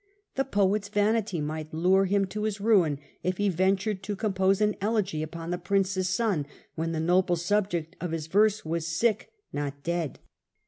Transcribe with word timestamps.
The 0.33 0.45
poet's 0.45 0.89
vanity 0.89 1.39
might 1.41 1.75
lure 1.75 2.05
him 2.05 2.25
to 2.25 2.45
his 2.45 2.59
ruin 2.59 2.97
if 3.21 3.37
he 3.37 3.49
ventured 3.49 4.01
to 4.01 4.15
compose 4.15 4.59
an 4.59 4.75
elegy 4.81 5.21
upon 5.21 5.51
the 5.51 5.59
prince's 5.59 6.09
son, 6.09 6.47
when 6.73 6.91
the 6.91 6.99
noble 6.99 7.35
subject 7.35 7.95
of 8.01 8.09
his 8.09 8.25
verse 8.25 8.65
was 8.65 8.87
sick, 8.87 9.31
not 9.53 9.83
dead. 9.83 10.17